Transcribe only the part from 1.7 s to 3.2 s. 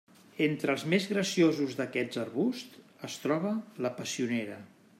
d'aquests arbusts es